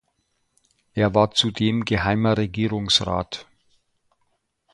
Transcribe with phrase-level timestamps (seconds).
[0.95, 3.45] Er war zudem Geheimer Regierungsrat.